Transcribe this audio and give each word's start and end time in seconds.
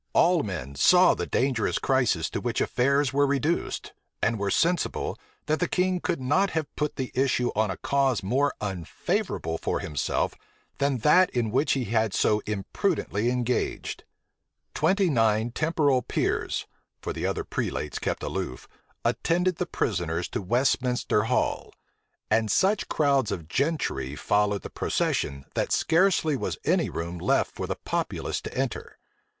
All 0.13 0.41
men 0.41 0.73
saw 0.73 1.13
the 1.13 1.27
dangerous 1.27 1.77
crisis 1.77 2.27
to 2.31 2.41
which 2.41 2.59
affairs 2.59 3.13
were 3.13 3.27
reduced, 3.27 3.93
and 4.19 4.39
were 4.39 4.49
sensible, 4.49 5.15
that 5.45 5.59
the 5.59 5.67
king 5.67 5.99
could 5.99 6.19
not 6.19 6.49
have 6.57 6.75
put 6.75 6.95
the 6.95 7.11
issue 7.13 7.51
on 7.55 7.69
a 7.69 7.77
cause 7.77 8.23
more 8.23 8.51
unfavorable 8.61 9.59
for 9.59 9.79
himself 9.79 10.33
than 10.79 10.97
that 11.05 11.29
in 11.35 11.51
which 11.51 11.73
he 11.73 11.83
had 11.83 12.15
so 12.15 12.41
imprudently 12.47 13.29
engaged. 13.29 14.03
Twenty 14.73 15.07
nine 15.07 15.51
temporal 15.51 16.01
peers 16.01 16.65
(for 17.03 17.13
the 17.13 17.27
other 17.27 17.43
prelates 17.43 17.99
kept 17.99 18.23
aloof) 18.23 18.67
attended 19.05 19.57
the 19.57 19.67
prisoners 19.67 20.27
to 20.29 20.41
Westminster 20.41 21.25
Hall; 21.25 21.75
and 22.31 22.49
such 22.49 22.89
crowds 22.89 23.31
of 23.31 23.47
gentry 23.47 24.15
followed 24.15 24.63
the 24.63 24.71
procession, 24.71 25.45
that 25.53 25.71
scarcely 25.71 26.35
was 26.35 26.57
any 26.65 26.89
room 26.89 27.19
left 27.19 27.53
for 27.53 27.67
the 27.67 27.75
populace 27.75 28.41
to 28.41 28.51
enter. 28.57 28.97